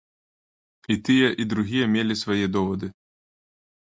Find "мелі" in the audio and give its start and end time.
1.93-2.15